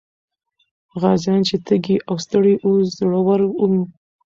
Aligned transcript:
غازيان 1.01 1.41
چې 1.47 1.55
تږي 1.67 1.95
او 2.07 2.15
ستړي 2.25 2.53
وو، 2.61 2.73
زړور 2.95 3.39
وو. 3.47 3.69